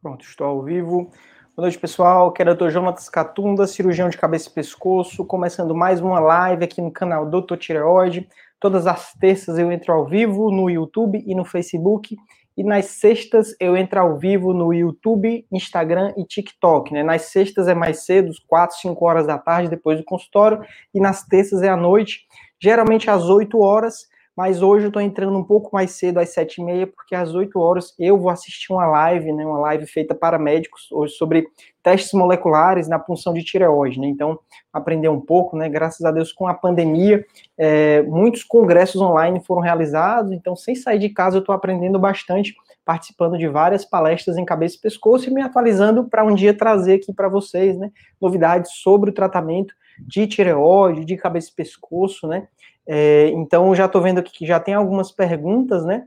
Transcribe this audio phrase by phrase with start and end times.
[0.00, 1.10] Pronto, estou ao vivo.
[1.56, 2.28] Boa noite, pessoal.
[2.28, 2.68] Aqui é o Dr.
[2.68, 7.56] Jonatas Catunda, cirurgião de cabeça e pescoço, começando mais uma live aqui no canal Doutor
[7.56, 8.28] Tireoide.
[8.60, 12.16] Todas as terças eu entro ao vivo no YouTube e no Facebook.
[12.56, 16.92] E nas sextas eu entro ao vivo no YouTube, Instagram e TikTok.
[16.92, 17.02] Né?
[17.02, 20.62] Nas sextas é mais cedo, 4, 5 horas da tarde, depois do consultório.
[20.94, 22.20] E nas terças é à noite,
[22.60, 24.06] geralmente às 8 horas
[24.38, 27.34] mas hoje eu estou entrando um pouco mais cedo, às sete e meia, porque às
[27.34, 31.48] 8 horas eu vou assistir uma live, né, uma live feita para médicos, hoje sobre
[31.82, 34.38] testes moleculares na punção de tireoide, né, então
[34.72, 37.26] aprender um pouco, né, graças a Deus com a pandemia,
[37.58, 42.54] é, muitos congressos online foram realizados, então sem sair de casa eu estou aprendendo bastante,
[42.84, 46.94] participando de várias palestras em cabeça e pescoço e me atualizando para um dia trazer
[46.94, 52.46] aqui para vocês, né, novidades sobre o tratamento de tireoide, de cabeça e pescoço, né,
[52.88, 56.06] é, então, já estou vendo aqui que já tem algumas perguntas, né?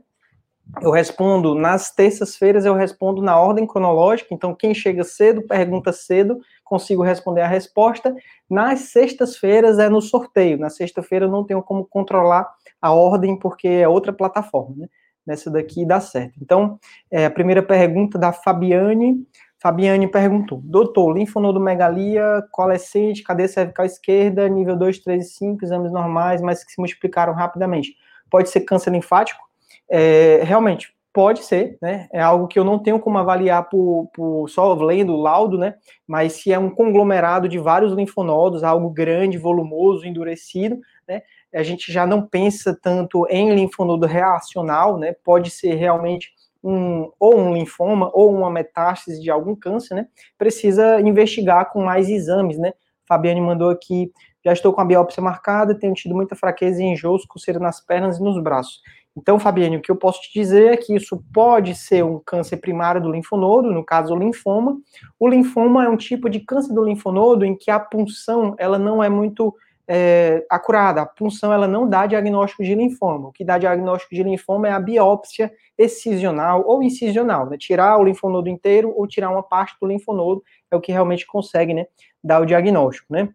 [0.80, 4.34] Eu respondo nas terças-feiras, eu respondo na ordem cronológica.
[4.34, 8.14] Então, quem chega cedo, pergunta cedo, consigo responder a resposta.
[8.50, 10.58] Nas sextas-feiras é no sorteio.
[10.58, 12.48] Na sexta-feira eu não tenho como controlar
[12.80, 14.88] a ordem, porque é outra plataforma, né?
[15.24, 16.34] Nessa daqui dá certo.
[16.42, 19.24] Então, é, a primeira pergunta da Fabiane.
[19.62, 26.42] Fabiane perguntou: Doutor, linfonodomegalia, coalescente, cadeia cervical esquerda, nível 2, 3 e 5, exames normais,
[26.42, 27.94] mas que se multiplicaram rapidamente.
[28.28, 29.40] Pode ser câncer linfático?
[29.88, 32.08] É, realmente, pode ser, né?
[32.12, 35.76] É algo que eu não tenho como avaliar por, por só lendo o laudo, né?
[36.08, 41.22] Mas se é um conglomerado de vários linfonodos, algo grande, volumoso, endurecido, né?
[41.54, 45.14] A gente já não pensa tanto em linfonodo reacional, né?
[45.22, 50.06] Pode ser realmente um, ou um linfoma ou uma metástase de algum câncer, né,
[50.38, 52.72] precisa investigar com mais exames, né.
[53.08, 54.10] Fabiane mandou aqui,
[54.44, 58.18] já estou com a biópsia marcada, tenho tido muita fraqueza e enjoos, coceira nas pernas
[58.18, 58.80] e nos braços.
[59.16, 62.56] Então, Fabiane, o que eu posso te dizer é que isso pode ser um câncer
[62.56, 64.78] primário do linfonodo, no caso o linfoma.
[65.20, 69.04] O linfoma é um tipo de câncer do linfonodo em que a punção ela não
[69.04, 69.54] é muito
[69.94, 71.02] é, acurada.
[71.02, 73.28] A punção ela não dá diagnóstico de linfoma.
[73.28, 77.58] O que dá diagnóstico de linfoma é a biópsia excisional ou incisional, né?
[77.58, 81.74] Tirar o linfonodo inteiro ou tirar uma parte do linfonodo é o que realmente consegue,
[81.74, 81.84] né,
[82.24, 83.28] dar o diagnóstico, né?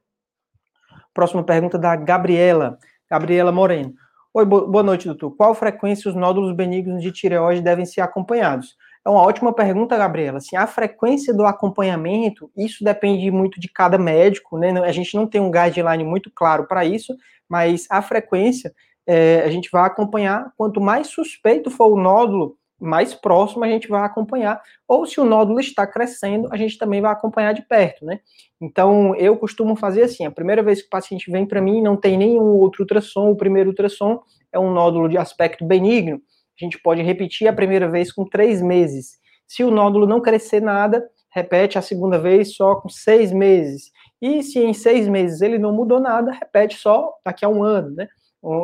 [1.14, 3.94] Próxima pergunta da Gabriela, Gabriela Moreno.
[4.34, 5.36] Oi, boa noite, doutor.
[5.36, 8.76] Qual frequência os nódulos benignos de tireoide devem ser acompanhados?
[9.08, 10.40] É uma ótima pergunta, Gabriela.
[10.40, 14.78] Assim, a frequência do acompanhamento, isso depende muito de cada médico, né?
[14.82, 17.16] A gente não tem um guideline muito claro para isso,
[17.48, 18.74] mas a frequência
[19.08, 20.52] é, a gente vai acompanhar.
[20.58, 24.62] Quanto mais suspeito for o nódulo, mais próximo a gente vai acompanhar.
[24.86, 28.20] Ou se o nódulo está crescendo, a gente também vai acompanhar de perto, né?
[28.60, 31.96] Então, eu costumo fazer assim: a primeira vez que o paciente vem para mim, não
[31.96, 34.20] tem nenhum outro ultrassom, o primeiro ultrassom
[34.52, 36.22] é um nódulo de aspecto benigno
[36.62, 39.18] a gente pode repetir a primeira vez com três meses.
[39.48, 43.92] Se o nódulo não crescer nada, repete a segunda vez só com seis meses.
[44.22, 47.92] E se em seis meses ele não mudou nada, repete só daqui a um ano,
[47.92, 48.08] né?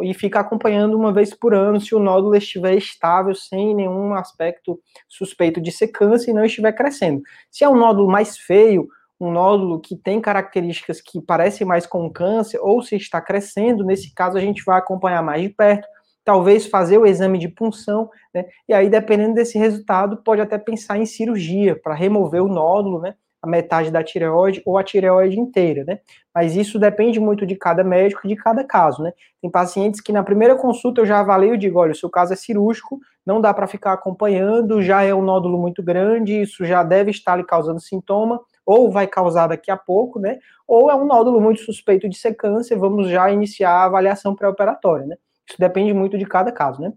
[0.03, 4.79] E fica acompanhando uma vez por ano se o nódulo estiver estável, sem nenhum aspecto
[5.09, 7.21] suspeito de ser câncer e não estiver crescendo.
[7.51, 8.87] Se é um nódulo mais feio,
[9.19, 14.13] um nódulo que tem características que parecem mais com câncer, ou se está crescendo, nesse
[14.13, 15.87] caso a gente vai acompanhar mais de perto,
[16.23, 18.45] talvez fazer o exame de punção, né?
[18.67, 23.15] E aí, dependendo desse resultado, pode até pensar em cirurgia para remover o nódulo, né?
[23.41, 25.99] A metade da tireoide ou a tireoide inteira, né?
[26.33, 29.11] Mas isso depende muito de cada médico e de cada caso, né?
[29.41, 32.31] Tem pacientes que na primeira consulta eu já avalio e digo, olha, o seu caso
[32.31, 36.83] é cirúrgico, não dá para ficar acompanhando, já é um nódulo muito grande, isso já
[36.83, 40.39] deve estar lhe causando sintoma, ou vai causar daqui a pouco, né?
[40.65, 45.05] Ou é um nódulo muito suspeito de ser câncer, vamos já iniciar a avaliação pré-operatória,
[45.05, 45.17] né?
[45.47, 46.93] Isso depende muito de cada caso, né?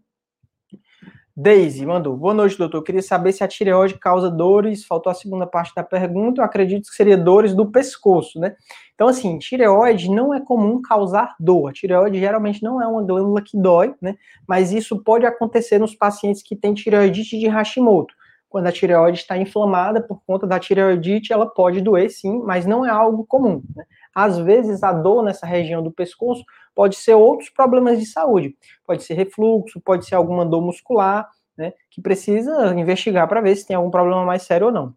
[1.39, 2.17] Daisy mandou.
[2.17, 2.83] Boa noite, doutor.
[2.83, 4.87] Queria saber se a tireoide causa dores.
[4.87, 6.41] Faltou a segunda parte da pergunta.
[6.41, 8.57] Eu acredito que seria dores do pescoço, né?
[8.95, 11.69] Então, assim, tireoide não é comum causar dor.
[11.69, 14.15] A tireoide geralmente não é uma glândula que dói, né?
[14.49, 18.15] Mas isso pode acontecer nos pacientes que têm tireoidite de Hashimoto.
[18.49, 22.87] Quando a tireoide está inflamada por conta da tireoidite, ela pode doer sim, mas não
[22.87, 23.63] é algo comum.
[23.77, 23.85] Né?
[24.17, 26.43] Às vezes, a dor nessa região do pescoço
[26.75, 28.57] pode ser outros problemas de saúde.
[28.87, 33.67] Pode ser refluxo, pode ser alguma dor muscular, né, que precisa investigar para ver se
[33.67, 34.95] tem algum problema mais sério ou não.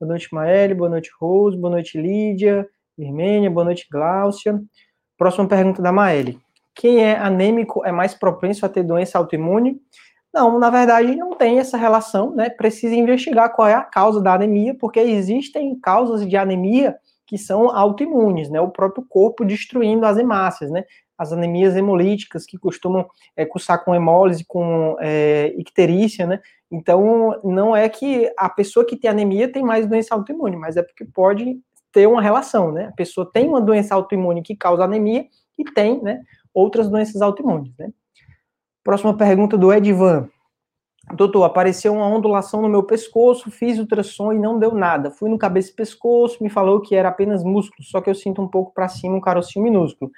[0.00, 2.66] Boa noite, Maeli, boa noite, Rose, boa noite, Lídia,
[2.96, 4.58] Virmênia, boa noite, Gláucia.
[5.18, 6.38] Próxima pergunta da Maeli.
[6.74, 9.78] Quem é anêmico é mais propenso a ter doença autoimune?
[10.32, 12.48] Não, na verdade não tem essa relação, né?
[12.48, 16.96] Precisa investigar qual é a causa da anemia, porque existem causas de anemia
[17.28, 18.60] que são autoimunes, né?
[18.60, 20.84] O próprio corpo destruindo as hemácias, né?
[21.18, 23.04] as anemias hemolíticas, que costumam
[23.36, 26.40] é, cursar com hemólise, com é, icterícia, né?
[26.70, 30.82] Então, não é que a pessoa que tem anemia tem mais doença autoimune, mas é
[30.82, 31.58] porque pode
[31.92, 32.86] ter uma relação, né?
[32.86, 35.26] A pessoa tem uma doença autoimune que causa anemia
[35.58, 36.22] e tem, né,
[36.54, 37.90] outras doenças autoimunes, né?
[38.84, 40.28] Próxima pergunta do Edvan.
[41.14, 45.10] Doutor, apareceu uma ondulação no meu pescoço, fiz ultrassom e não deu nada.
[45.10, 48.42] Fui no cabeça e pescoço, me falou que era apenas músculo, só que eu sinto
[48.42, 50.10] um pouco para cima um carocinho minúsculo.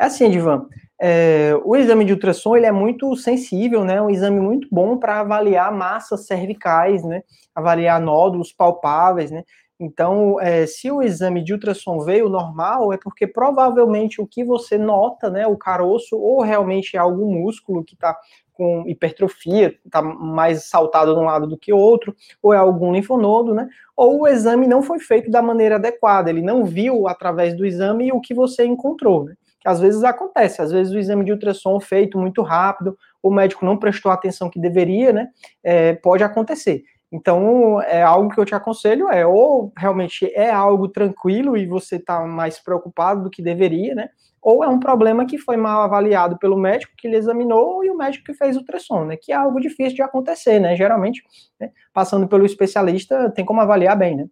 [0.00, 0.66] É assim, Edvan,
[1.00, 4.00] é, o exame de ultrassom ele é muito sensível, né?
[4.00, 7.22] Um exame muito bom para avaliar massas cervicais, né?
[7.54, 9.42] Avaliar nódulos palpáveis, né?
[9.80, 14.76] Então, é, se o exame de ultrassom veio normal, é porque provavelmente o que você
[14.76, 18.16] nota, né, o caroço, ou realmente é algum músculo que está
[18.58, 23.54] com hipertrofia, está mais saltado de um lado do que outro, ou é algum linfonodo,
[23.54, 23.68] né?
[23.96, 28.10] Ou o exame não foi feito da maneira adequada, ele não viu através do exame
[28.10, 29.34] o que você encontrou, né?
[29.60, 33.64] Que às vezes acontece, às vezes o exame de ultrassom feito muito rápido, o médico
[33.64, 35.28] não prestou a atenção que deveria, né?
[35.62, 36.82] É, pode acontecer.
[37.10, 41.96] Então, é algo que eu te aconselho é ou realmente é algo tranquilo e você
[41.96, 44.10] está mais preocupado do que deveria, né?
[44.42, 47.96] Ou é um problema que foi mal avaliado pelo médico que lhe examinou e o
[47.96, 49.16] médico que fez o ultrassom, né?
[49.16, 50.76] Que é algo difícil de acontecer, né?
[50.76, 51.22] Geralmente,
[51.58, 51.70] né?
[51.94, 54.28] passando pelo especialista, tem como avaliar bem, né?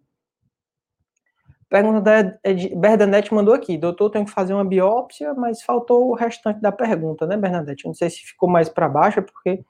[1.69, 2.37] Pergunta da
[2.77, 7.25] Bernadette mandou aqui, doutor, tenho que fazer uma biópsia, mas faltou o restante da pergunta,
[7.27, 7.85] né, Bernadette?
[7.85, 9.65] Não sei se ficou mais para baixo, porque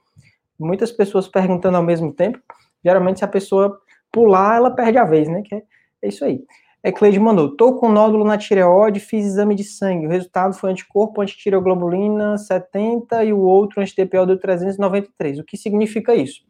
[0.59, 2.39] muitas pessoas perguntando ao mesmo tempo.
[2.87, 3.77] Geralmente, se a pessoa
[4.11, 5.41] pular, ela perde a vez, né?
[5.43, 5.63] Que é,
[6.03, 6.41] é isso aí.
[6.81, 10.71] É Cleide mandou, tô com nódulo na tireoide, fiz exame de sangue, o resultado foi
[10.71, 15.39] anticorpo, antitireoglobulina 70 e o outro anti-TPO deu 393.
[15.39, 16.45] O que significa isso?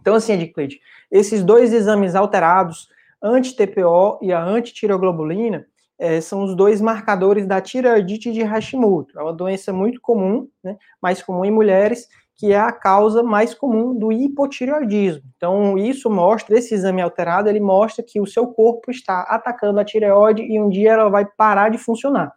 [0.00, 2.88] Então, assim, Edcleide, esses dois exames alterados,
[3.22, 5.66] anti-TPO e a antitireoglobulina,
[5.98, 9.18] é, são os dois marcadores da tireoidite de Hashimoto.
[9.18, 13.54] É uma doença muito comum, né, mais comum em mulheres, que é a causa mais
[13.54, 15.22] comum do hipotireoidismo.
[15.36, 19.84] Então, isso mostra, esse exame alterado, ele mostra que o seu corpo está atacando a
[19.84, 22.32] tireoide e um dia ela vai parar de funcionar.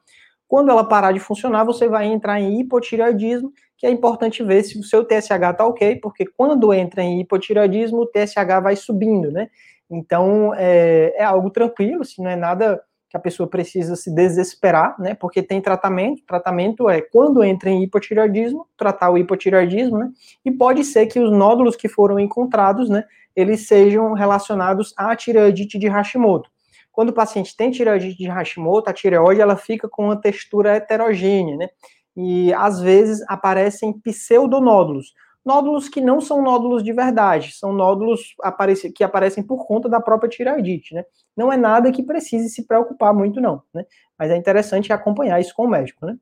[0.48, 4.80] Quando ela parar de funcionar, você vai entrar em hipotireoidismo, que é importante ver se
[4.80, 9.50] o seu TSH está ok, porque quando entra em hipotireoidismo, o TSH vai subindo, né?
[9.90, 12.82] Então, é, é algo tranquilo, se não é nada
[13.16, 15.16] que a pessoa precisa se desesperar, né?
[15.16, 16.22] Porque tem tratamento.
[16.28, 20.12] Tratamento é quando entra em hipotireoidismo, tratar o hipotireoidismo, né?
[20.44, 23.06] E pode ser que os nódulos que foram encontrados, né?
[23.34, 26.50] Eles sejam relacionados à tireoidite de Hashimoto.
[26.92, 31.56] Quando o paciente tem tireoidite de Hashimoto, a tireoide ela fica com uma textura heterogênea,
[31.56, 31.70] né?
[32.18, 35.14] E às vezes aparecem pseudonódulos
[35.46, 38.36] nódulos que não são nódulos de verdade, são nódulos
[38.96, 41.06] que aparecem por conta da própria tireoidite, né?
[41.38, 43.86] Não é nada que precise se preocupar muito, não, né?
[44.18, 46.18] Mas é interessante acompanhar isso com o médico, né?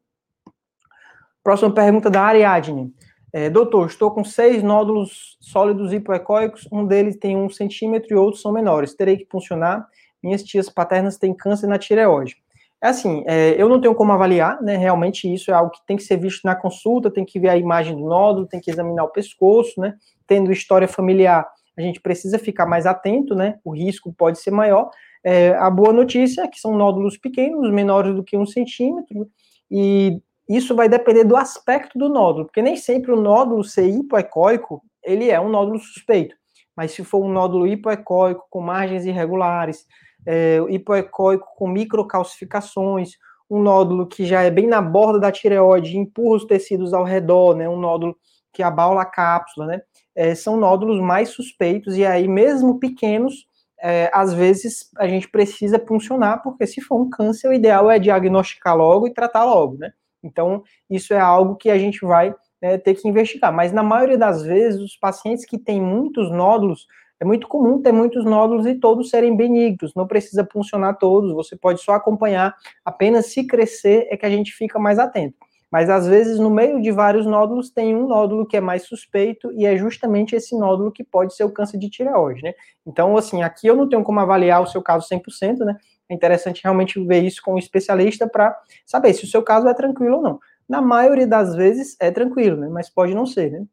[1.42, 2.94] Próxima pergunta da Ariadne.
[3.32, 8.42] É, doutor, estou com seis nódulos sólidos hipoecóicos, um deles tem um centímetro e outros
[8.42, 8.94] são menores.
[8.94, 9.88] Terei que funcionar?
[10.22, 12.43] Minhas tias paternas têm câncer na tireoide.
[12.84, 14.76] É assim, é, eu não tenho como avaliar, né?
[14.76, 17.56] Realmente isso é algo que tem que ser visto na consulta, tem que ver a
[17.56, 19.96] imagem do nódulo, tem que examinar o pescoço, né?
[20.28, 21.48] Tendo história familiar,
[21.78, 23.58] a gente precisa ficar mais atento, né?
[23.64, 24.90] O risco pode ser maior.
[25.24, 29.30] É, a boa notícia é que são nódulos pequenos, menores do que um centímetro,
[29.72, 34.84] e isso vai depender do aspecto do nódulo, porque nem sempre o nódulo ser hipoecóico,
[35.02, 36.36] ele é um nódulo suspeito.
[36.76, 39.86] Mas se for um nódulo hipoecóico com margens irregulares,
[40.26, 43.12] é, hipoecóico com microcalcificações,
[43.50, 47.56] um nódulo que já é bem na borda da tireoide, empurra os tecidos ao redor,
[47.56, 48.16] né, um nódulo
[48.52, 49.82] que abaula a cápsula, né,
[50.16, 53.46] é, são nódulos mais suspeitos, e aí, mesmo pequenos,
[53.82, 58.00] é, às vezes a gente precisa funcionar, porque se for um câncer, o ideal é
[58.00, 59.92] diagnosticar logo e tratar logo, né?
[60.24, 63.52] Então, isso é algo que a gente vai né, ter que investigar.
[63.52, 66.88] Mas na maioria das vezes, os pacientes que têm muitos nódulos,
[67.24, 71.56] é muito comum ter muitos nódulos e todos serem benignos, não precisa funcionar todos, você
[71.56, 72.54] pode só acompanhar,
[72.84, 75.38] apenas se crescer é que a gente fica mais atento.
[75.72, 79.52] Mas às vezes, no meio de vários nódulos, tem um nódulo que é mais suspeito,
[79.54, 82.54] e é justamente esse nódulo que pode ser o câncer de tireoide, né?
[82.86, 85.76] Então, assim, aqui eu não tenho como avaliar o seu caso 100%, né?
[86.10, 89.74] É interessante realmente ver isso com um especialista para saber se o seu caso é
[89.74, 90.40] tranquilo ou não.
[90.70, 92.68] Na maioria das vezes é tranquilo, né?
[92.70, 93.66] Mas pode não ser, né?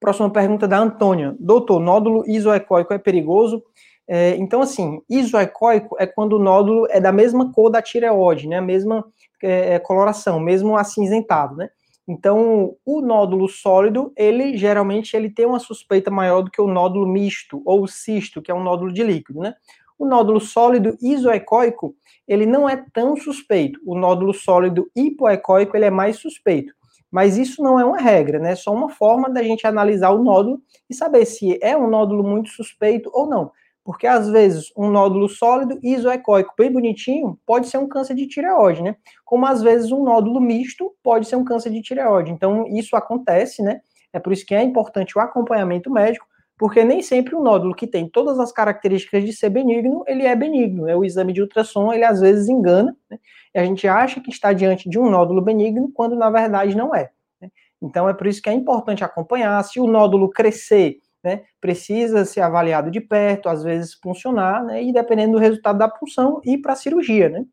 [0.00, 1.36] Próxima pergunta da Antônia.
[1.38, 3.62] Doutor, nódulo isoecóico é perigoso?
[4.08, 8.56] É, então, assim, isoecóico é quando o nódulo é da mesma cor da tireoide, né?
[8.56, 9.04] A mesma
[9.42, 11.68] é, é, coloração, mesmo acinzentado, né?
[12.08, 17.06] Então, o nódulo sólido, ele geralmente ele tem uma suspeita maior do que o nódulo
[17.06, 19.54] misto ou cisto, que é um nódulo de líquido, né?
[19.98, 21.94] O nódulo sólido isoecóico,
[22.26, 23.78] ele não é tão suspeito.
[23.84, 26.74] O nódulo sólido hipoecóico, ele é mais suspeito.
[27.10, 28.52] Mas isso não é uma regra, né?
[28.52, 32.22] É só uma forma da gente analisar o nódulo e saber se é um nódulo
[32.22, 33.50] muito suspeito ou não.
[33.84, 38.82] Porque às vezes um nódulo sólido isoecóico bem bonitinho pode ser um câncer de tireoide,
[38.82, 38.94] né?
[39.24, 42.30] Como às vezes um nódulo misto pode ser um câncer de tireoide.
[42.30, 43.80] Então isso acontece, né?
[44.12, 46.26] É por isso que é importante o acompanhamento médico,
[46.60, 50.36] porque nem sempre o nódulo que tem todas as características de ser benigno, ele é
[50.36, 50.84] benigno.
[50.84, 50.94] Né?
[50.94, 53.18] O exame de ultrassom, ele às vezes engana, né?
[53.54, 56.94] e a gente acha que está diante de um nódulo benigno, quando na verdade não
[56.94, 57.10] é.
[57.40, 57.48] Né?
[57.80, 59.64] Então é por isso que é importante acompanhar.
[59.64, 64.92] Se o nódulo crescer, né, precisa ser avaliado de perto, às vezes funcionar, né, e
[64.92, 67.46] dependendo do resultado da punção, ir para a cirurgia, né.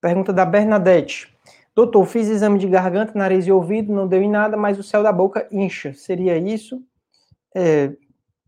[0.00, 1.31] Pergunta da Bernadette.
[1.74, 5.02] Doutor, fiz exame de garganta, nariz e ouvido, não deu em nada, mas o céu
[5.02, 5.94] da boca incha.
[5.94, 6.82] Seria isso?
[7.54, 7.92] É,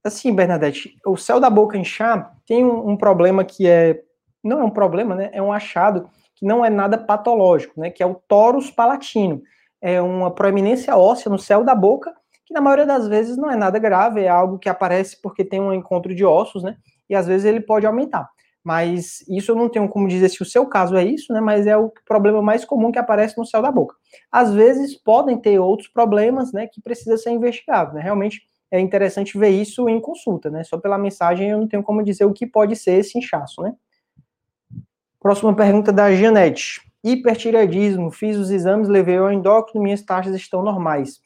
[0.02, 4.02] assim, Bernadette, o céu da boca inchar tem um, um, problema que é.
[4.43, 5.31] Não é um problema, né?
[5.33, 7.90] É um achado que não é nada patológico, né?
[7.90, 9.43] Que é o torus palatino
[9.85, 12.11] é uma proeminência óssea no céu da boca,
[12.47, 15.61] que na maioria das vezes não é nada grave, é algo que aparece porque tem
[15.61, 16.78] um encontro de ossos, né?
[17.07, 18.31] E às vezes ele pode aumentar.
[18.64, 21.40] Mas isso eu não tenho como dizer se o seu caso é isso, né?
[21.40, 23.94] Mas é o problema mais comum que aparece no céu da boca.
[24.33, 26.66] Às vezes podem ter outros problemas, né?
[26.66, 28.00] Que precisa ser investigado, né?
[28.00, 30.64] Realmente é interessante ver isso em consulta, né?
[30.64, 33.75] Só pela mensagem eu não tenho como dizer o que pode ser esse inchaço, né?
[35.21, 36.80] Próxima pergunta da Janete.
[37.04, 41.21] Hipertireoidismo, fiz os exames, levei ao endócrino, minhas taxas estão normais.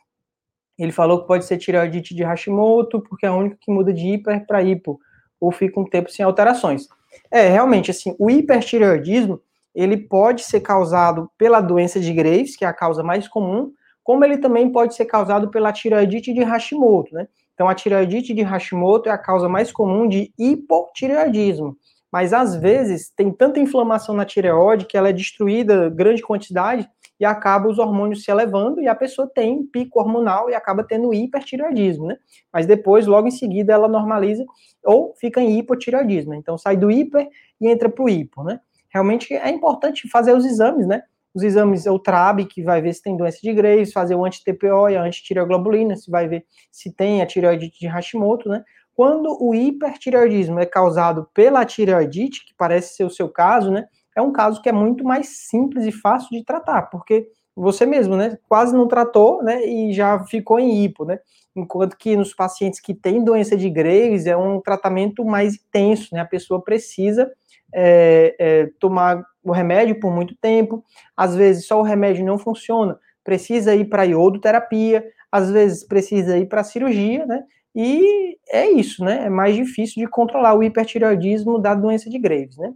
[0.77, 4.07] Ele falou que pode ser tireoidite de Hashimoto, porque é a única que muda de
[4.07, 4.99] hiper para hipo,
[5.41, 6.89] ou fica um tempo sem alterações.
[7.31, 9.41] É, realmente, assim, o hipertireoidismo,
[9.75, 13.73] ele pode ser causado pela doença de Graves, que é a causa mais comum,
[14.03, 17.29] como ele também pode ser causado pela tireoidite de Hashimoto, né?
[17.55, 21.77] Então, a tireoidite de Hashimoto é a causa mais comum de hipotireoidismo
[22.11, 26.89] mas às vezes tem tanta inflamação na tireoide que ela é destruída grande quantidade
[27.21, 31.13] e acaba os hormônios se elevando e a pessoa tem pico hormonal e acaba tendo
[31.13, 32.17] hipertireoidismo, né?
[32.53, 34.45] Mas depois, logo em seguida, ela normaliza
[34.85, 36.35] ou fica em hipotireoidismo.
[36.35, 37.29] Então sai do hiper
[37.61, 38.61] e entra para o hipo, né?
[38.91, 41.03] Realmente é importante fazer os exames, né?
[41.35, 44.25] Os exames, é o TRAB, que vai ver se tem doença de Graves, fazer o
[44.25, 48.65] anti-TPO e a antitireoglobulina, se vai ver se tem a tireoidite de Hashimoto, né?
[48.95, 53.87] Quando o hipertireoidismo é causado pela tireoidite, que parece ser o seu caso, né?
[54.19, 58.17] É um caso que é muito mais simples e fácil de tratar, porque você mesmo,
[58.17, 61.21] né, quase não tratou, né, e já ficou em hipo, né?
[61.55, 66.21] Enquanto que nos pacientes que têm doença de Graves é um tratamento mais intenso, né?
[66.21, 67.31] A pessoa precisa
[67.73, 70.85] é, é, tomar o remédio por muito tempo,
[71.17, 76.47] às vezes só o remédio não funciona, precisa ir para iodoterapia, às vezes precisa ir
[76.47, 77.45] para cirurgia, né?
[77.73, 79.27] E é isso, né?
[79.27, 82.73] É mais difícil de controlar o hipertireoidismo da doença de Graves, né?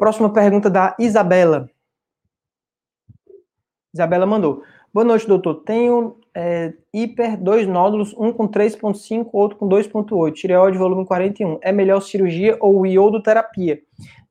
[0.00, 1.68] Próxima pergunta da Isabela.
[3.92, 4.62] Isabela mandou.
[4.94, 5.56] Boa noite, doutor.
[5.56, 11.58] Tenho é, hiper, dois nódulos, um com 3.5, outro com 2.8, tireoide volume 41.
[11.60, 13.82] É melhor cirurgia ou iodoterapia?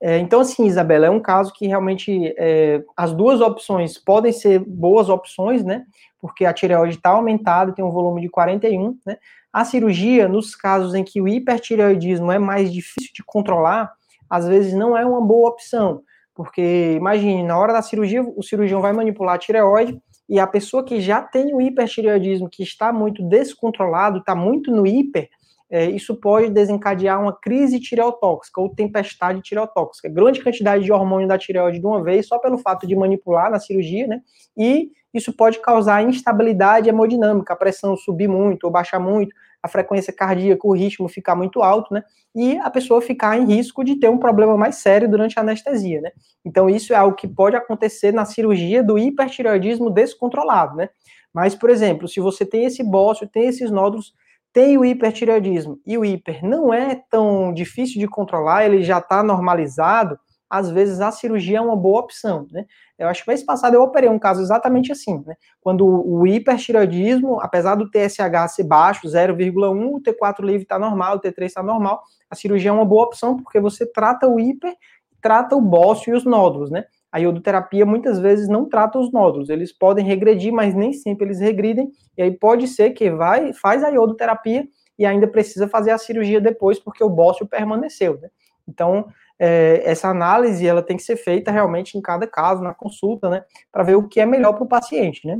[0.02, 4.58] É, então, assim, Isabela, é um caso que realmente é, as duas opções podem ser
[4.58, 5.86] boas opções, né?
[6.20, 9.18] Porque a tireoide está aumentada, tem um volume de 41, né?
[9.54, 13.99] A cirurgia, nos casos em que o hipertireoidismo é mais difícil de controlar,
[14.30, 16.02] às vezes não é uma boa opção.
[16.34, 20.86] Porque, imagine, na hora da cirurgia, o cirurgião vai manipular a tireoide e a pessoa
[20.86, 25.28] que já tem o hipertireoidismo, que está muito descontrolado, está muito no hiper,
[25.72, 30.10] é, isso pode desencadear uma crise tireotóxica ou tempestade tireotóxica.
[30.10, 33.60] Grande quantidade de hormônio da tireoide de uma vez, só pelo fato de manipular na
[33.60, 34.22] cirurgia, né?
[34.58, 40.14] E isso pode causar instabilidade hemodinâmica, a pressão subir muito ou baixar muito, a frequência
[40.14, 42.04] cardíaca, o ritmo ficar muito alto, né?
[42.36, 46.02] E a pessoa ficar em risco de ter um problema mais sério durante a anestesia,
[46.02, 46.12] né?
[46.46, 50.90] Então, isso é algo que pode acontecer na cirurgia do hipertireoidismo descontrolado, né?
[51.34, 54.14] Mas, por exemplo, se você tem esse bócio, tem esses nódulos
[54.52, 59.22] tem o hipertireoidismo e o hiper não é tão difícil de controlar, ele já está
[59.22, 62.66] normalizado, às vezes a cirurgia é uma boa opção, né?
[62.98, 65.36] Eu acho que mês passado eu operei um caso exatamente assim, né?
[65.62, 71.20] Quando o hipertireoidismo, apesar do TSH ser baixo, 0,1, o T4 livre está normal, o
[71.22, 74.74] T3 está normal, a cirurgia é uma boa opção porque você trata o hiper,
[75.22, 76.86] trata o bócio e os nódulos, né?
[77.12, 79.50] a iodoterapia muitas vezes não trata os nódulos.
[79.50, 81.92] Eles podem regredir, mas nem sempre eles regridem.
[82.18, 86.40] E aí pode ser que vai, faz a iodoterapia e ainda precisa fazer a cirurgia
[86.40, 88.20] depois, porque o bócio permaneceu.
[88.22, 88.30] Né?
[88.68, 89.08] Então,
[89.40, 93.44] é, essa análise ela tem que ser feita realmente em cada caso, na consulta, né?
[93.72, 95.40] Para ver o que é melhor para o paciente, né?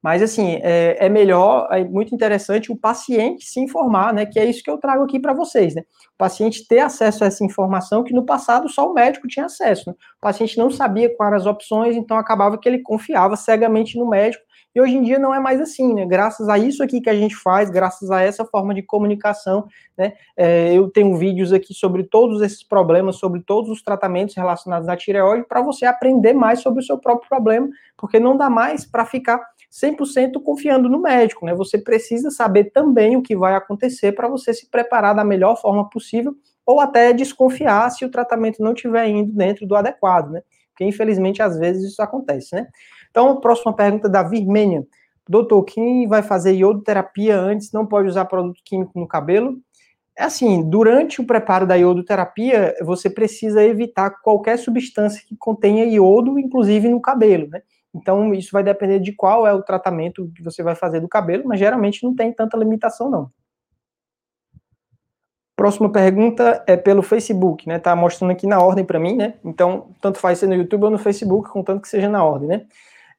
[0.00, 4.24] Mas, assim, é, é, melhor, é muito interessante o paciente se informar, né?
[4.24, 5.82] Que é isso que eu trago aqui para vocês, né?
[6.14, 9.90] O paciente ter acesso a essa informação que no passado só o médico tinha acesso.
[9.90, 9.96] Né?
[10.18, 14.44] O paciente não sabia quais as opções, então acabava que ele confiava cegamente no médico.
[14.74, 16.04] E hoje em dia não é mais assim, né?
[16.06, 20.12] Graças a isso aqui que a gente faz, graças a essa forma de comunicação, né?
[20.36, 24.96] É, eu tenho vídeos aqui sobre todos esses problemas, sobre todos os tratamentos relacionados à
[24.96, 29.04] tireoide, para você aprender mais sobre o seu próprio problema, porque não dá mais para
[29.04, 31.54] ficar 100% confiando no médico, né?
[31.54, 35.88] Você precisa saber também o que vai acontecer para você se preparar da melhor forma
[35.88, 36.34] possível
[36.64, 40.42] ou até desconfiar se o tratamento não estiver indo dentro do adequado, né?
[40.70, 42.68] Porque infelizmente às vezes isso acontece, né?
[43.18, 44.86] Então, próxima pergunta da Virmênia.
[45.28, 49.58] Doutor, quem vai fazer iodoterapia antes não pode usar produto químico no cabelo?
[50.16, 56.38] É assim, durante o preparo da iodoterapia, você precisa evitar qualquer substância que contenha iodo,
[56.38, 57.60] inclusive no cabelo, né?
[57.92, 61.42] Então, isso vai depender de qual é o tratamento que você vai fazer do cabelo,
[61.44, 63.32] mas geralmente não tem tanta limitação, não.
[65.56, 67.80] Próxima pergunta é pelo Facebook, né?
[67.80, 69.34] Tá mostrando aqui na ordem para mim, né?
[69.44, 72.66] Então, tanto faz ser no YouTube ou no Facebook, contanto que seja na ordem, né?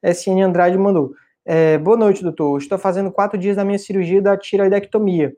[0.03, 1.13] SN Andrade mandou.
[1.45, 2.57] É, boa noite, doutor.
[2.59, 5.33] Estou fazendo quatro dias da minha cirurgia da tiroidectomia.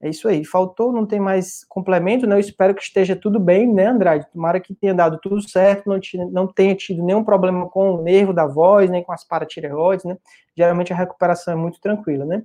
[0.00, 0.44] É isso aí.
[0.44, 2.36] Faltou, não tem mais complemento, né?
[2.36, 4.30] Eu espero que esteja tudo bem, né, Andrade?
[4.30, 5.98] Tomara que tenha dado tudo certo, não,
[6.30, 10.18] não tenha tido nenhum problema com o nervo da voz, nem com as paratireoides, né?
[10.54, 12.42] Geralmente a recuperação é muito tranquila, né?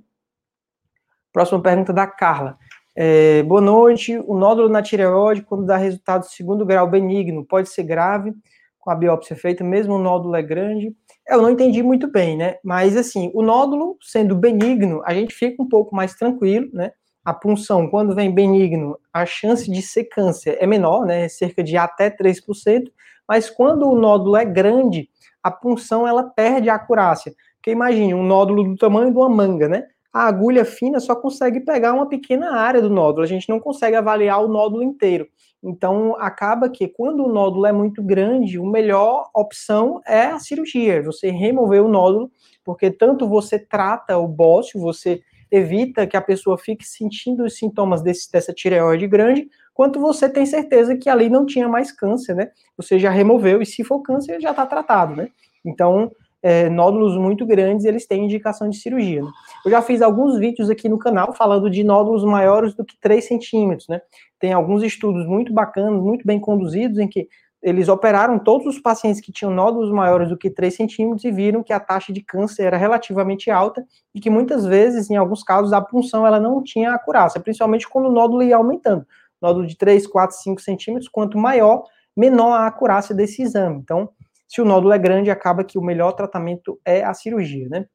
[1.32, 2.58] Próxima pergunta da Carla.
[2.94, 4.18] É, boa noite.
[4.26, 8.34] O nódulo na tireoide, quando dá resultado segundo grau benigno, pode ser grave
[8.82, 10.94] com a biópsia feita, mesmo o nódulo é grande.
[11.26, 12.56] Eu não entendi muito bem, né?
[12.62, 16.90] Mas assim, o nódulo sendo benigno, a gente fica um pouco mais tranquilo, né?
[17.24, 21.76] a punção, quando vem benigno, a chance de ser câncer é menor, né, cerca de
[21.76, 22.90] até 3%,
[23.28, 25.08] mas quando o nódulo é grande,
[25.42, 27.32] a punção ela perde a acurácia.
[27.56, 29.86] Porque imagine um nódulo do tamanho de uma manga, né?
[30.12, 33.96] A agulha fina só consegue pegar uma pequena área do nódulo, a gente não consegue
[33.96, 35.26] avaliar o nódulo inteiro.
[35.62, 41.02] Então, acaba que quando o nódulo é muito grande, a melhor opção é a cirurgia,
[41.02, 42.30] você remover o nódulo,
[42.64, 48.02] porque tanto você trata o bócio, você evita que a pessoa fique sentindo os sintomas
[48.02, 52.50] desse, dessa tireoide grande, quanto você tem certeza que ali não tinha mais câncer, né?
[52.76, 55.28] Você já removeu, e se for câncer, já está tratado, né?
[55.64, 56.10] Então,
[56.42, 59.22] é, nódulos muito grandes, eles têm indicação de cirurgia.
[59.22, 59.30] Né?
[59.64, 63.24] Eu já fiz alguns vídeos aqui no canal falando de nódulos maiores do que 3
[63.24, 64.00] centímetros, né?
[64.40, 67.28] Tem alguns estudos muito bacanas, muito bem conduzidos, em que
[67.62, 71.62] eles operaram todos os pacientes que tinham nódulos maiores do que 3 centímetros e viram
[71.62, 75.72] que a taxa de câncer era relativamente alta e que muitas vezes, em alguns casos,
[75.72, 79.06] a punção ela não tinha acurácia, principalmente quando o nódulo ia aumentando.
[79.40, 81.84] Nódulo de 3, 4, 5 centímetros, quanto maior,
[82.16, 83.78] menor a acurácia desse exame.
[83.78, 84.08] Então,
[84.52, 87.86] se o nódulo é grande, acaba que o melhor tratamento é a cirurgia, né?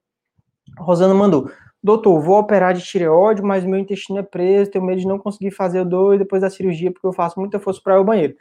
[0.80, 1.52] Rosana mandou.
[1.84, 5.52] Doutor, vou operar de tireoide, mas meu intestino é preso, tenho medo de não conseguir
[5.52, 8.34] fazer o dois depois da cirurgia, porque eu faço muita força para ir ao banheiro.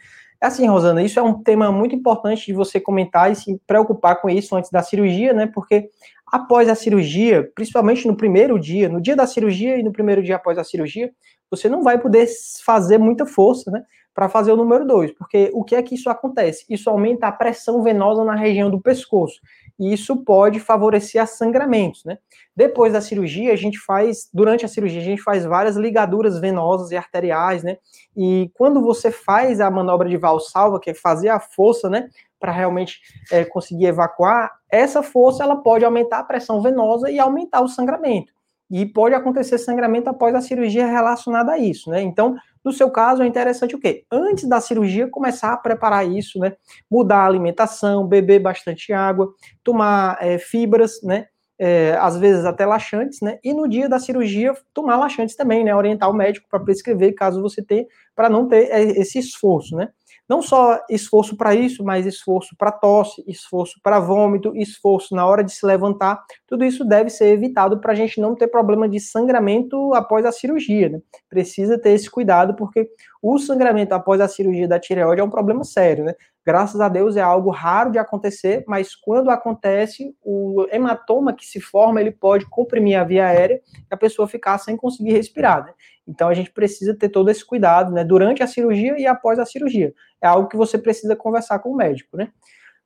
[0.43, 4.19] É assim, Rosana, isso é um tema muito importante de você comentar e se preocupar
[4.19, 5.47] com isso antes da cirurgia, né?
[5.47, 5.91] Porque
[6.27, 10.37] após a cirurgia, principalmente no primeiro dia, no dia da cirurgia e no primeiro dia
[10.37, 11.13] após a cirurgia,
[11.51, 12.27] você não vai poder
[12.65, 13.83] fazer muita força, né?
[14.17, 16.65] Para fazer o número 2, porque o que é que isso acontece?
[16.69, 19.41] Isso aumenta a pressão venosa na região do pescoço
[19.79, 22.19] e isso pode favorecer a sangramentos, né?
[22.55, 26.91] Depois da cirurgia, a gente faz, durante a cirurgia, a gente faz várias ligaduras venosas
[26.91, 27.77] e arteriais, né?
[28.17, 32.09] E quando você faz a manobra de valsalva, que é fazer a força, né,
[32.41, 33.01] para realmente
[33.31, 38.33] é, conseguir evacuar, essa força ela pode aumentar a pressão venosa e aumentar o sangramento.
[38.71, 42.01] E pode acontecer sangramento após a cirurgia relacionada a isso, né?
[42.03, 42.35] Então,
[42.67, 44.05] no seu caso, é interessante o quê?
[44.11, 46.55] Antes da cirurgia, começar a preparar isso, né?
[46.91, 51.27] Mudar a alimentação, beber bastante água, tomar é, fibras, né?
[51.57, 53.39] É, às vezes até laxantes, né?
[53.45, 55.77] E no dia da cirurgia, tomar laxantes também, né?
[55.77, 59.89] Orientar o médico para prescrever, caso você tenha, para não ter é, esse esforço, né?
[60.29, 65.45] Não só esforço para isso, mas esforço para tosse, esforço para vômito, esforço na hora
[65.45, 66.21] de se levantar.
[66.47, 70.33] Tudo isso deve ser evitado para a gente não ter problema de sangramento após a
[70.33, 70.89] cirurgia.
[70.89, 71.01] Né?
[71.29, 72.91] Precisa ter esse cuidado, porque
[73.23, 76.15] o sangramento após a cirurgia da tireoide é um problema sério, né?
[76.45, 81.61] Graças a Deus é algo raro de acontecer, mas quando acontece, o hematoma que se
[81.61, 85.73] forma, ele pode comprimir a via aérea e a pessoa ficar sem conseguir respirar, né?
[86.07, 89.45] Então a gente precisa ter todo esse cuidado, né, durante a cirurgia e após a
[89.45, 89.93] cirurgia.
[90.23, 92.29] É algo que você precisa conversar com o médico, né?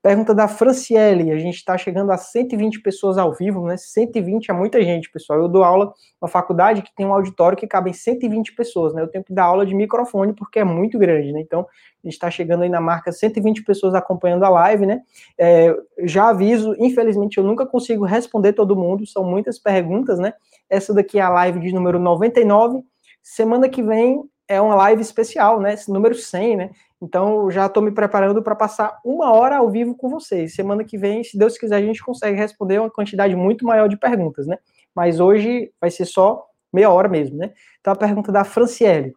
[0.03, 3.77] Pergunta da Franciele, a gente está chegando a 120 pessoas ao vivo, né?
[3.77, 5.39] 120 é muita gente, pessoal.
[5.41, 9.03] Eu dou aula na faculdade que tem um auditório que cabem 120 pessoas, né?
[9.03, 11.41] Eu tenho que dar aula de microfone porque é muito grande, né?
[11.41, 15.03] Então, a gente está chegando aí na marca 120 pessoas acompanhando a live, né?
[15.39, 20.33] É, já aviso, infelizmente eu nunca consigo responder todo mundo, são muitas perguntas, né?
[20.71, 22.83] Essa daqui é a live de número 99.
[23.23, 25.75] Semana que vem é uma live especial, né?
[25.75, 26.71] Esse número 100, né?
[27.03, 30.55] Então, já estou me preparando para passar uma hora ao vivo com vocês.
[30.55, 33.97] Semana que vem, se Deus quiser, a gente consegue responder uma quantidade muito maior de
[33.97, 34.59] perguntas, né?
[34.95, 37.53] Mas hoje vai ser só meia hora mesmo, né?
[37.81, 39.15] Então, a pergunta da Franciele.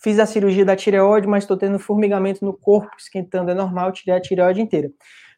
[0.00, 4.14] Fiz a cirurgia da tireoide, mas estou tendo formigamento no corpo, esquentando, é normal, tirei
[4.14, 4.90] a tireoide inteira.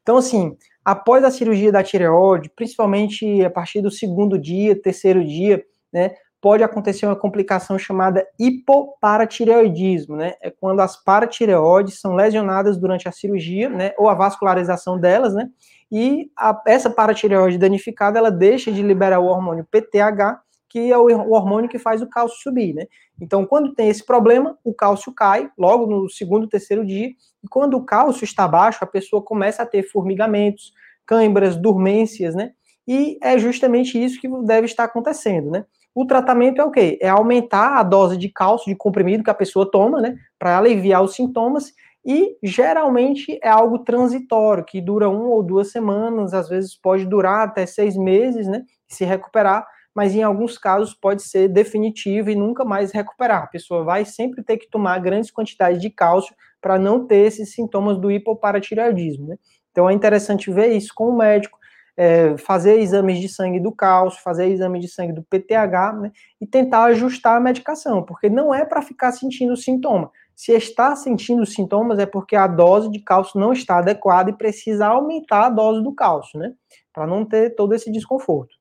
[0.02, 5.64] Então, assim, após a cirurgia da tireoide, principalmente a partir do segundo dia, terceiro dia,
[5.92, 10.34] né, pode acontecer uma complicação chamada hipoparatireoidismo, né?
[10.40, 13.92] É quando as paratireoides são lesionadas durante a cirurgia, né?
[13.98, 15.48] Ou a vascularização delas, né?
[15.90, 21.06] E a, essa paratireoide danificada, ela deixa de liberar o hormônio PTH, que é o,
[21.06, 22.84] o hormônio que faz o cálcio subir, né?
[23.20, 27.08] Então, quando tem esse problema, o cálcio cai logo no segundo, terceiro dia,
[27.42, 30.72] e quando o cálcio está baixo, a pessoa começa a ter formigamentos,
[31.04, 32.52] câimbras, dormências, né?
[32.86, 35.64] E é justamente isso que deve estar acontecendo, né?
[35.94, 36.98] O tratamento é o quê?
[37.02, 41.02] É aumentar a dose de cálcio de comprimido que a pessoa toma, né, para aliviar
[41.02, 41.72] os sintomas,
[42.04, 47.46] e geralmente é algo transitório, que dura uma ou duas semanas, às vezes pode durar
[47.48, 52.64] até seis meses, né, se recuperar, mas em alguns casos pode ser definitivo e nunca
[52.64, 53.42] mais recuperar.
[53.42, 57.52] A pessoa vai sempre ter que tomar grandes quantidades de cálcio para não ter esses
[57.52, 59.36] sintomas do hipoparatireoidismo, né?
[59.72, 61.57] Então é interessante ver isso com o médico,
[61.98, 66.46] é, fazer exames de sangue do cálcio, fazer exame de sangue do PTH, né, e
[66.46, 70.08] tentar ajustar a medicação, porque não é para ficar sentindo sintoma.
[70.32, 74.86] Se está sentindo sintomas, é porque a dose de cálcio não está adequada e precisa
[74.86, 76.52] aumentar a dose do cálcio, né,
[76.92, 78.54] para não ter todo esse desconforto.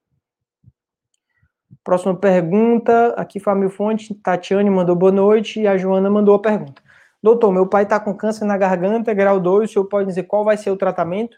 [1.84, 6.82] Próxima pergunta, aqui Família Fonte, Tatiane mandou boa noite e a Joana mandou a pergunta.
[7.22, 10.44] Doutor, meu pai está com câncer na garganta, grau 2, o senhor pode dizer qual
[10.44, 11.38] vai ser o tratamento?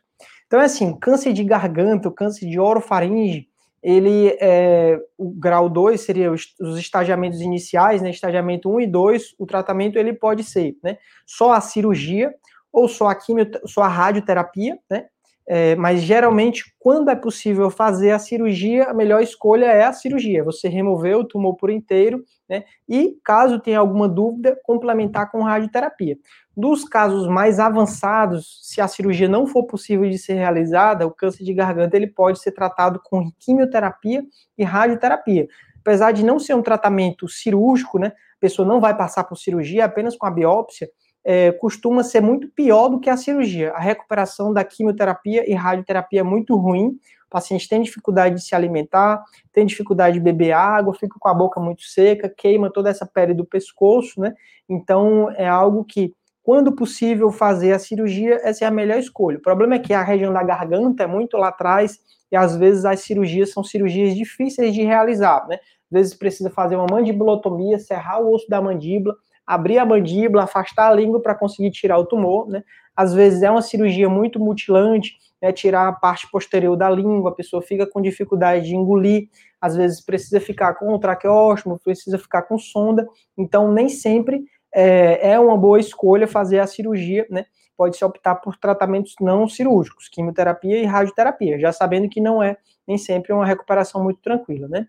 [0.49, 3.47] Então, é assim, câncer de garganta, câncer de orofaringe,
[3.83, 9.35] ele, é, o grau 2 seria os, os estagiamentos iniciais, né, estagiamento 1 e 2,
[9.37, 12.33] o tratamento ele pode ser, né, só a cirurgia,
[12.73, 15.05] ou só a quimio, só a radioterapia, né,
[15.51, 20.43] é, mas geralmente, quando é possível fazer a cirurgia, a melhor escolha é a cirurgia.
[20.43, 22.65] Você remover o tumor por inteiro, né?
[22.87, 26.19] E caso tenha alguma dúvida, complementar com radioterapia.
[26.55, 31.43] Dos casos mais avançados, se a cirurgia não for possível de ser realizada, o câncer
[31.43, 34.21] de garganta ele pode ser tratado com quimioterapia
[34.55, 35.47] e radioterapia.
[35.81, 38.09] Apesar de não ser um tratamento cirúrgico, né?
[38.09, 40.87] A pessoa não vai passar por cirurgia, apenas com a biópsia
[41.23, 43.71] é, costuma ser muito pior do que a cirurgia.
[43.71, 46.97] A recuperação da quimioterapia e radioterapia é muito ruim.
[47.27, 51.33] O paciente tem dificuldade de se alimentar, tem dificuldade de beber água, fica com a
[51.33, 54.33] boca muito seca, queima toda essa pele do pescoço, né?
[54.67, 59.37] Então é algo que, quando possível fazer a cirurgia, essa é a melhor escolha.
[59.37, 61.99] O problema é que a região da garganta é muito lá atrás
[62.31, 65.55] e às vezes as cirurgias são cirurgias difíceis de realizar, né?
[65.55, 69.15] Às vezes precisa fazer uma mandibulotomia, serrar o osso da mandíbula,
[69.49, 72.63] abrir a mandíbula, afastar a língua para conseguir tirar o tumor, né?
[72.95, 75.51] Às vezes é uma cirurgia muito mutilante, né?
[75.51, 79.27] Tirar a parte posterior da língua, a pessoa fica com dificuldade de engolir,
[79.59, 85.31] às vezes precisa ficar com o traqueóstomo, precisa ficar com sonda, então nem sempre é,
[85.31, 87.47] é uma boa escolha fazer a cirurgia, né?
[87.75, 92.55] Pode-se optar por tratamentos não cirúrgicos, quimioterapia e radioterapia, já sabendo que não é
[92.87, 94.87] nem sempre uma recuperação muito tranquila, né?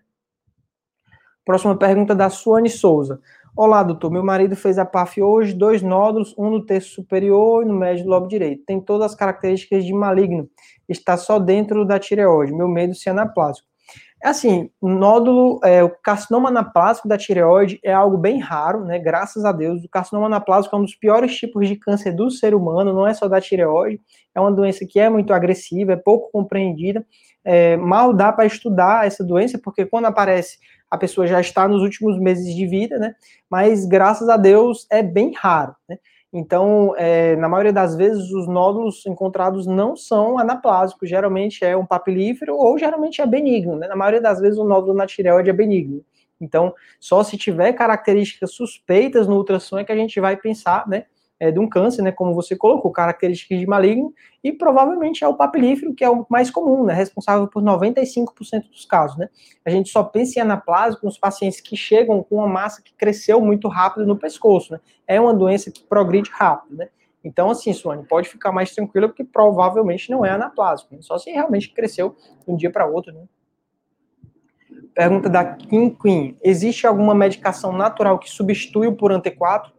[1.43, 3.19] Próxima pergunta da Suane Souza.
[3.53, 4.09] Olá, doutor.
[4.09, 8.05] Meu marido fez a PAF hoje, dois nódulos, um no terço superior e no médio
[8.05, 8.63] do lobo direito.
[8.65, 10.49] Tem todas as características de maligno.
[10.87, 12.53] Está só dentro da tireoide.
[12.53, 13.67] Meu medo se anaplásico.
[14.23, 18.97] É assim, nódulo, é, o carcinoma anaplásico da tireoide é algo bem raro, né?
[18.97, 19.83] Graças a Deus.
[19.83, 23.13] O carcinoma anaplásico é um dos piores tipos de câncer do ser humano, não é
[23.13, 23.99] só da tireoide.
[24.33, 27.05] É uma doença que é muito agressiva, é pouco compreendida.
[27.43, 30.57] É, mal dá para estudar essa doença, porque quando aparece
[30.91, 33.15] a pessoa já está nos últimos meses de vida, né?
[33.49, 35.97] Mas graças a Deus é bem raro, né?
[36.33, 41.85] Então, é, na maioria das vezes, os nódulos encontrados não são anaplásicos, geralmente é um
[41.85, 43.87] papilífero ou geralmente é benigno, né?
[43.87, 46.03] Na maioria das vezes, o nódulo na tireoide é benigno.
[46.39, 51.05] Então, só se tiver características suspeitas no ultrassom é que a gente vai pensar, né?
[51.41, 55.33] É, de um câncer, né, como você colocou, características de maligno, e provavelmente é o
[55.33, 59.27] papilífero, que é o mais comum, né, responsável por 95% dos casos, né.
[59.65, 63.41] A gente só pensa em anaplásico nos pacientes que chegam com uma massa que cresceu
[63.41, 64.79] muito rápido no pescoço, né.
[65.07, 66.89] É uma doença que progride rápido, né.
[67.23, 70.97] Então, assim, Suane, pode ficar mais tranquila, porque provavelmente não é anaplasma, né?
[71.01, 73.23] só se realmente cresceu de um dia para outro, né?
[74.93, 76.37] Pergunta da Kim Queen.
[76.43, 79.71] Existe alguma medicação natural que substitui o Purante 4?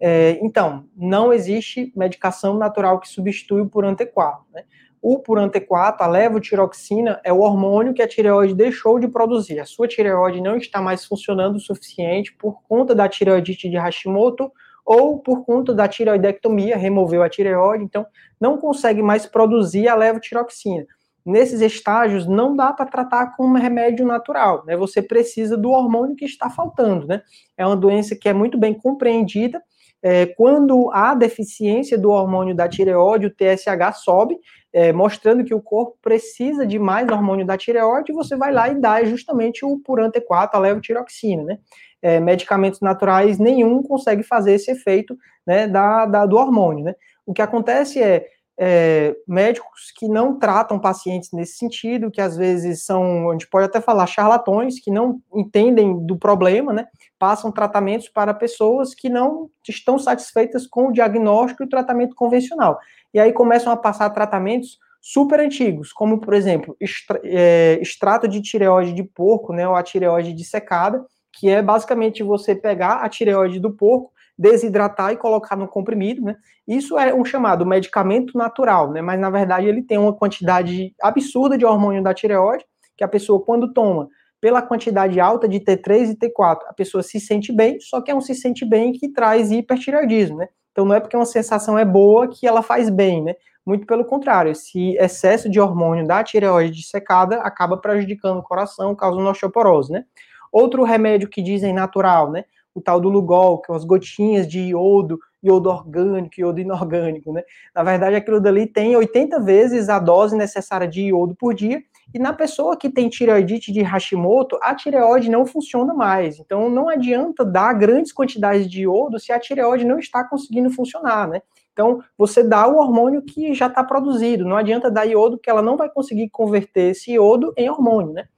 [0.00, 4.44] É, então, não existe medicação natural que substitui o Purante 4.
[4.52, 4.64] Né?
[5.00, 9.60] O Purante 4, a levotiroxina, é o hormônio que a tireoide deixou de produzir.
[9.60, 14.50] A sua tireoide não está mais funcionando o suficiente por conta da tireoidite de Hashimoto
[14.84, 18.06] ou por conta da tireoidectomia, removeu a tireoide, então
[18.40, 20.86] não consegue mais produzir a levotiroxina
[21.26, 24.76] nesses estágios não dá para tratar com um remédio natural, né?
[24.76, 27.20] Você precisa do hormônio que está faltando, né?
[27.56, 29.60] É uma doença que é muito bem compreendida.
[30.02, 34.38] É, quando há deficiência do hormônio da tireoide, o TSH sobe,
[34.72, 38.74] é, mostrando que o corpo precisa de mais hormônio da tireoide, você vai lá e
[38.74, 41.58] dá justamente o Purante 4, a levotiroxina, né?
[42.02, 46.94] É, medicamentos naturais nenhum consegue fazer esse efeito né, da, da, do hormônio, né?
[47.24, 48.26] O que acontece é,
[48.58, 53.66] é, médicos que não tratam pacientes nesse sentido, que às vezes são, a gente pode
[53.66, 56.86] até falar, charlatões, que não entendem do problema, né?
[57.18, 62.78] Passam tratamentos para pessoas que não estão satisfeitas com o diagnóstico e o tratamento convencional.
[63.12, 66.76] E aí começam a passar tratamentos super antigos, como, por exemplo,
[67.22, 69.68] é, extrato de tireoide de porco, né?
[69.68, 75.16] Ou a tireoide dissecada, que é basicamente você pegar a tireoide do porco, desidratar e
[75.16, 76.36] colocar no comprimido, né?
[76.66, 79.00] Isso é um chamado medicamento natural, né?
[79.00, 82.64] Mas na verdade ele tem uma quantidade absurda de hormônio da tireoide,
[82.96, 84.08] que a pessoa quando toma
[84.40, 88.14] pela quantidade alta de T3 e T4, a pessoa se sente bem, só que é
[88.14, 90.48] um se sente bem que traz hipertireoidismo, né?
[90.72, 93.34] Então não é porque uma sensação é boa que ela faz bem, né?
[93.64, 99.28] Muito pelo contrário, esse excesso de hormônio da tireoide dissecada acaba prejudicando o coração, causando
[99.28, 100.04] osteoporose, né?
[100.52, 102.44] Outro remédio que dizem natural, né?
[102.76, 107.42] O tal do Lugol, que são as gotinhas de iodo, iodo orgânico, iodo inorgânico, né?
[107.74, 112.18] Na verdade, aquilo dali tem 80 vezes a dose necessária de iodo por dia, e
[112.18, 116.38] na pessoa que tem tireoidite de Hashimoto, a tireoide não funciona mais.
[116.38, 121.26] Então, não adianta dar grandes quantidades de iodo se a tireoide não está conseguindo funcionar,
[121.28, 121.40] né?
[121.72, 124.44] Então, você dá o hormônio que já está produzido.
[124.44, 128.28] Não adianta dar iodo, porque ela não vai conseguir converter esse iodo em hormônio, né?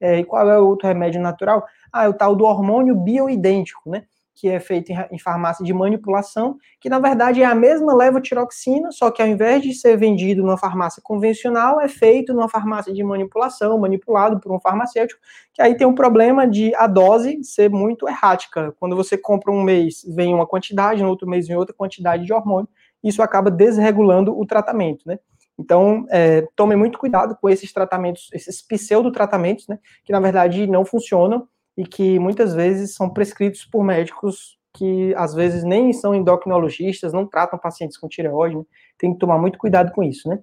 [0.00, 1.64] É, e qual é o outro remédio natural?
[1.92, 4.04] Ah, é o tal do hormônio bioidêntico, né?
[4.34, 9.10] Que é feito em, farmácia de manipulação, que na verdade é a mesma levotiroxina, só
[9.10, 13.76] que ao invés de ser vendido numa farmácia convencional, é feito numa farmácia de manipulação,
[13.78, 15.20] manipulado por um farmacêutico,
[15.52, 18.72] que aí tem um problema de a dose ser muito errática.
[18.78, 22.32] Quando você compra um mês, vem uma quantidade, no outro mês vem outra quantidade de
[22.32, 22.68] hormônio,
[23.02, 25.18] isso acaba desregulando o tratamento, né?
[25.58, 30.84] Então, é, tome muito cuidado com esses tratamentos, esses pseudo-tratamentos, né, que na verdade não
[30.84, 37.12] funcionam e que muitas vezes são prescritos por médicos que às vezes nem são endocrinologistas,
[37.12, 38.64] não tratam pacientes com tireoide, né?
[38.96, 40.38] tem que tomar muito cuidado com isso, né?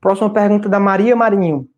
[0.00, 1.68] Próxima pergunta da Maria Marinho.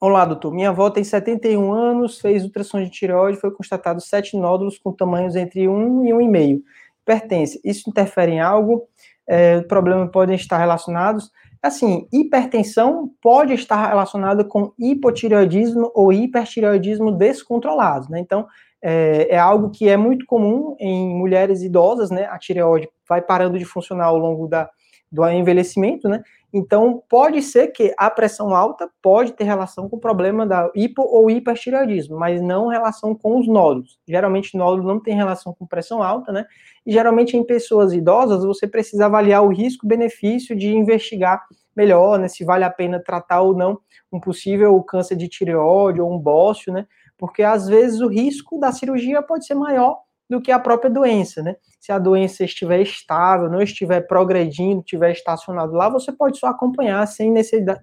[0.00, 0.52] Olá, doutor.
[0.52, 5.34] Minha avó tem 71 anos, fez ultrassom de tireoide, foi constatado sete nódulos com tamanhos
[5.34, 6.62] entre 1 e 1,5.
[7.04, 7.60] Pertence.
[7.64, 8.86] Isso interfere em algo?
[9.26, 11.30] É, problemas podem estar relacionados?
[11.64, 18.20] Assim, hipertensão pode estar relacionada com hipotireoidismo ou hipertireoidismo descontrolado, né?
[18.20, 18.46] Então,
[18.82, 22.26] é, é, algo que é muito comum em mulheres idosas, né?
[22.26, 24.68] A tireoide vai parando de funcionar ao longo da,
[25.14, 26.22] do envelhecimento, né?
[26.52, 31.02] Então, pode ser que a pressão alta pode ter relação com o problema da hipo
[31.02, 33.98] ou hipertireoidismo, mas não relação com os nódulos.
[34.06, 36.44] Geralmente, nódulo não tem relação com pressão alta, né?
[36.84, 41.44] E geralmente, em pessoas idosas, você precisa avaliar o risco-benefício de investigar
[41.76, 42.26] melhor, né?
[42.26, 43.78] Se vale a pena tratar ou não
[44.12, 46.86] um possível câncer de tireoide ou um bócio, né?
[47.16, 51.42] Porque às vezes o risco da cirurgia pode ser maior do que a própria doença,
[51.42, 51.56] né?
[51.80, 57.06] Se a doença estiver estável, não estiver progredindo, estiver estacionado lá, você pode só acompanhar
[57.06, 57.30] sem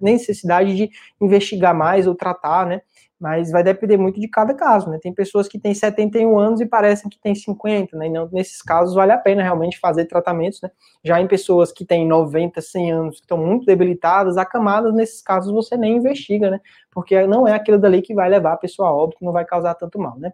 [0.00, 2.80] necessidade de investigar mais ou tratar, né?
[3.20, 4.98] Mas vai depender muito de cada caso, né?
[5.00, 8.08] Tem pessoas que têm 71 anos e parecem que têm 50, né?
[8.08, 10.68] E não, nesses casos vale a pena realmente fazer tratamentos, né?
[11.04, 15.52] Já em pessoas que têm 90, 100 anos, que estão muito debilitadas, acamadas, nesses casos
[15.52, 16.60] você nem investiga, né?
[16.90, 19.76] Porque não é aquilo dali que vai levar a pessoa a óbito, não vai causar
[19.76, 20.32] tanto mal, né?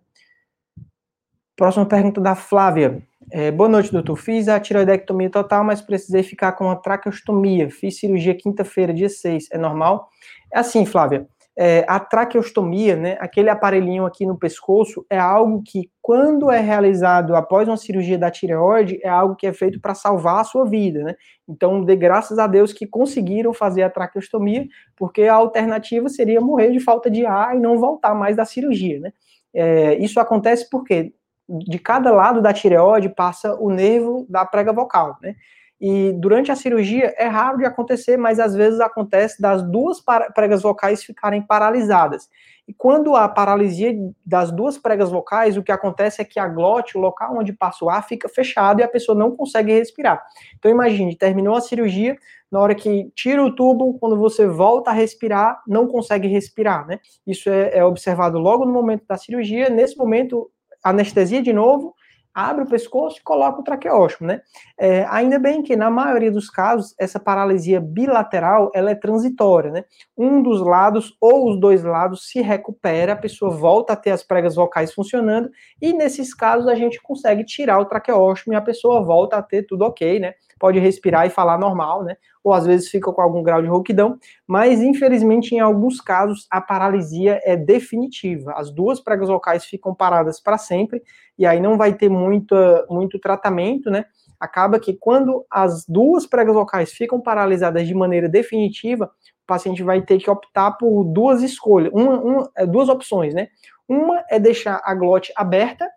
[1.58, 3.02] Próxima pergunta da Flávia.
[3.32, 4.14] É, boa noite, doutor.
[4.14, 7.68] Fiz a tiroidectomia total, mas precisei ficar com a traqueostomia.
[7.68, 9.48] Fiz cirurgia quinta-feira, dia 6.
[9.50, 10.08] É normal?
[10.54, 11.26] É assim, Flávia.
[11.56, 17.34] É, a traqueostomia, né, aquele aparelhinho aqui no pescoço, é algo que, quando é realizado
[17.34, 21.02] após uma cirurgia da tireoide, é algo que é feito para salvar a sua vida,
[21.02, 21.16] né?
[21.48, 24.64] Então, de graças a Deus que conseguiram fazer a traqueostomia,
[24.96, 29.00] porque a alternativa seria morrer de falta de ar e não voltar mais da cirurgia,
[29.00, 29.12] né?
[29.52, 31.12] É, isso acontece porque
[31.48, 35.34] de cada lado da tireoide passa o nervo da prega vocal, né?
[35.80, 40.02] E durante a cirurgia é raro de acontecer, mas às vezes acontece das duas
[40.34, 42.28] pregas vocais ficarem paralisadas.
[42.66, 43.94] E quando a paralisia
[44.26, 47.84] das duas pregas vocais, o que acontece é que a glote, o local onde passa
[47.84, 50.22] o ar, fica fechado e a pessoa não consegue respirar.
[50.58, 52.18] Então imagine, terminou a cirurgia,
[52.50, 56.98] na hora que tira o tubo, quando você volta a respirar, não consegue respirar, né?
[57.26, 59.70] Isso é, é observado logo no momento da cirurgia.
[59.70, 60.50] Nesse momento,
[60.88, 61.94] anestesia de novo,
[62.38, 64.40] abre o pescoço e coloca o traqueóstomo, né?
[64.78, 69.84] É, ainda bem que na maioria dos casos essa paralisia bilateral ela é transitória, né?
[70.16, 74.22] Um dos lados ou os dois lados se recupera, a pessoa volta a ter as
[74.22, 75.50] pregas vocais funcionando
[75.82, 79.64] e nesses casos a gente consegue tirar o traqueóstomo e a pessoa volta a ter
[79.64, 80.34] tudo ok, né?
[80.58, 82.16] Pode respirar e falar normal, né?
[82.42, 86.60] Ou às vezes fica com algum grau de rouquidão, mas infelizmente em alguns casos a
[86.60, 88.52] paralisia é definitiva.
[88.52, 91.02] As duas pregas vocais ficam paradas para sempre
[91.38, 92.54] e aí não vai ter muito,
[92.88, 94.04] muito tratamento, né?
[94.40, 100.00] Acaba que quando as duas pregas vocais ficam paralisadas de maneira definitiva, o paciente vai
[100.02, 103.48] ter que optar por duas escolhas, uma, uma, é, duas opções, né?
[103.88, 105.88] Uma é deixar a glote aberta,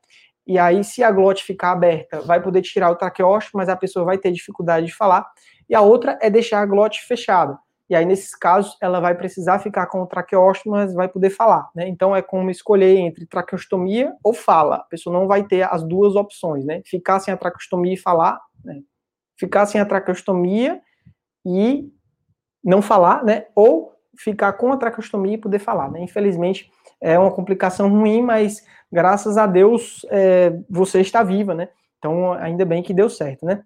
[0.51, 4.03] e aí, se a glote ficar aberta, vai poder tirar o traqueóstomo, mas a pessoa
[4.03, 5.25] vai ter dificuldade de falar.
[5.69, 7.57] E a outra é deixar a glote fechada.
[7.89, 11.69] E aí, nesses casos, ela vai precisar ficar com o traqueóstomo, mas vai poder falar,
[11.73, 11.87] né?
[11.87, 14.75] Então, é como escolher entre traqueostomia ou fala.
[14.75, 16.81] A pessoa não vai ter as duas opções, né?
[16.85, 18.81] Ficar sem a traqueostomia e falar, né?
[19.37, 20.81] Ficar sem a traqueostomia
[21.45, 21.89] e
[22.61, 23.45] não falar, né?
[23.55, 26.01] Ou ficar com a traqueostomia e poder falar, né?
[26.01, 26.69] Infelizmente,
[27.01, 31.69] é uma complicação ruim, mas graças a Deus é, você está viva, né?
[31.97, 33.63] Então, ainda bem que deu certo, né?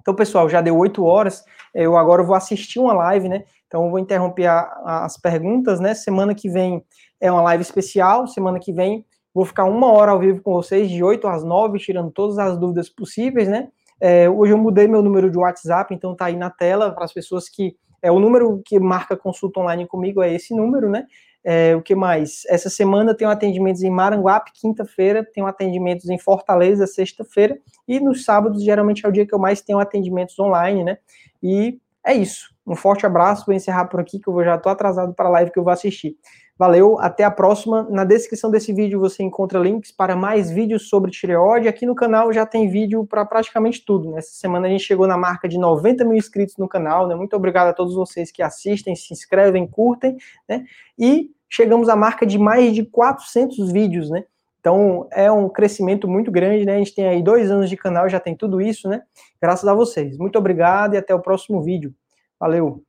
[0.00, 1.44] Então, pessoal, já deu oito horas.
[1.74, 3.44] Eu agora vou assistir uma live, né?
[3.66, 5.92] Então, vou interromper a, as perguntas, né?
[5.94, 6.82] Semana que vem
[7.20, 8.26] é uma live especial.
[8.26, 9.04] Semana que vem
[9.34, 12.58] vou ficar uma hora ao vivo com vocês, de 8 às 9, tirando todas as
[12.58, 13.68] dúvidas possíveis, né?
[14.00, 17.12] É, hoje eu mudei meu número de WhatsApp, então tá aí na tela para as
[17.12, 17.76] pessoas que.
[18.00, 21.04] É o número que marca consulta online comigo, é esse número, né?
[21.50, 22.42] É, o que mais?
[22.46, 27.58] Essa semana tem atendimentos em Maranguape, quinta-feira, tenho atendimentos em Fortaleza, sexta-feira,
[27.88, 30.98] e nos sábados, geralmente, é o dia que eu mais tenho atendimentos online, né?
[31.42, 32.54] E é isso.
[32.66, 35.50] Um forte abraço, vou encerrar por aqui, que eu já estou atrasado para a live
[35.50, 36.18] que eu vou assistir.
[36.58, 37.86] Valeu, até a próxima.
[37.88, 41.68] Na descrição desse vídeo você encontra links para mais vídeos sobre tireoide.
[41.68, 44.10] Aqui no canal já tem vídeo para praticamente tudo.
[44.10, 47.06] Nessa semana a gente chegou na marca de 90 mil inscritos no canal.
[47.06, 47.14] Né?
[47.14, 50.16] Muito obrigado a todos vocês que assistem, se inscrevem, curtem.
[50.48, 50.64] Né?
[50.98, 54.24] E chegamos à marca de mais de 400 vídeos, né?
[54.60, 56.74] Então é um crescimento muito grande, né?
[56.74, 59.02] A gente tem aí dois anos de canal, já tem tudo isso, né?
[59.40, 60.18] Graças a vocês.
[60.18, 61.94] Muito obrigado e até o próximo vídeo.
[62.38, 62.87] Valeu!